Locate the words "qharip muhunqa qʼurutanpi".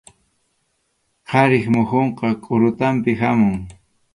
1.29-3.11